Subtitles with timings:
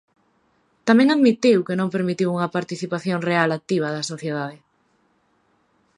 [0.87, 4.57] Tamén admitiu que non permitiu unha participación real activa da sociedade.